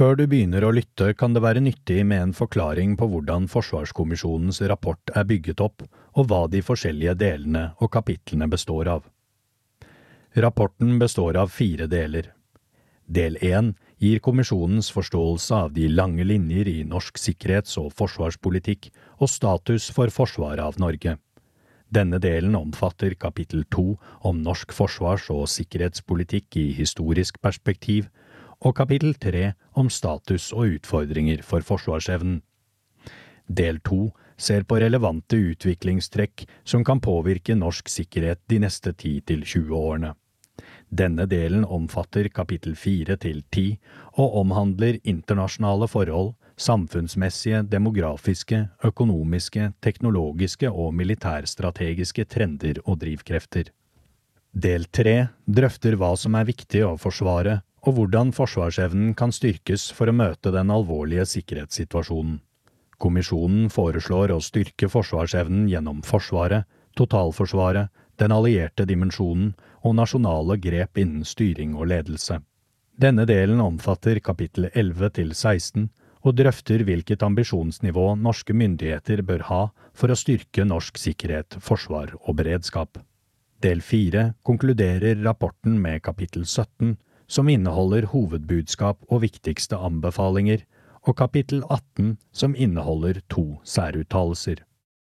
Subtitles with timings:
[0.00, 4.62] Før du begynner å lytte, kan det være nyttig med en forklaring på hvordan Forsvarskommisjonens
[4.70, 5.82] rapport er bygget opp,
[6.16, 9.02] og hva de forskjellige delene og kapitlene består av.
[10.40, 12.30] Rapporten består av fire deler.
[13.04, 18.88] Del én gir kommisjonens forståelse av de lange linjer i norsk sikkerhets- og forsvarspolitikk
[19.18, 21.18] og status for forsvaret av Norge.
[21.92, 28.08] Denne delen omfatter kapittel to om norsk forsvars- og sikkerhetspolitikk i historisk perspektiv,
[28.60, 32.40] og kapittel tre om status og utfordringer for forsvarsevnen.
[33.46, 34.10] Del to
[34.40, 40.14] ser på relevante utviklingstrekk som kan påvirke norsk sikkerhet de neste 10–20 årene.
[40.90, 43.66] Denne delen omfatter kapittel fire til ti
[44.18, 53.70] og omhandler internasjonale forhold, samfunnsmessige, demografiske, økonomiske, teknologiske og militærstrategiske trender og drivkrefter.
[54.50, 60.10] Del tre drøfter hva som er viktig å forsvare, og hvordan forsvarsevnen kan styrkes for
[60.10, 62.40] å møte den alvorlige sikkerhetssituasjonen.
[63.00, 66.66] Kommisjonen foreslår å styrke forsvarsevnen gjennom Forsvaret,
[66.98, 67.88] totalforsvaret,
[68.20, 72.42] den allierte dimensjonen og nasjonale grep innen styring og ledelse.
[73.00, 75.88] Denne delen omfatter kapittel 11 til 16
[76.20, 79.60] og drøfter hvilket ambisjonsnivå norske myndigheter bør ha
[79.96, 83.00] for å styrke norsk sikkerhet, forsvar og beredskap.
[83.64, 86.98] Del 4 konkluderer rapporten med kapittel 17,
[87.30, 90.64] som inneholder hovedbudskap og viktigste anbefalinger,
[91.06, 94.64] og kapittel 18, som inneholder to særuttalelser.